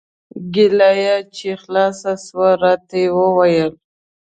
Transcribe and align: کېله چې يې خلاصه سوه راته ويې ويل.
کېله 0.53 0.89
چې 1.35 1.45
يې 1.51 1.59
خلاصه 1.61 2.11
سوه 2.25 2.49
راته 2.61 2.99
ويې 3.15 3.27
ويل. 3.37 3.71